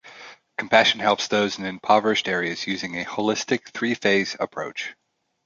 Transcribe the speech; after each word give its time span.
Compassion 0.57 0.99
helps 0.99 1.27
those 1.27 1.59
in 1.59 1.65
impoverished 1.65 2.27
areas 2.27 2.65
using 2.65 2.97
a 2.97 3.05
holistic 3.05 3.69
three-phase 3.71 4.35
approach. 4.39 4.95